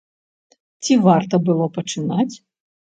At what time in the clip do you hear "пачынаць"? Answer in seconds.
1.79-2.31